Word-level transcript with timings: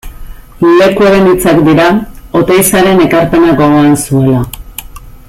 Lekueren 0.79 1.27
hitzak 1.31 1.61
dira, 1.67 1.85
Oteizaren 2.41 3.05
ekarpena 3.07 3.55
gogoan 3.63 3.95
zuela. 4.07 4.45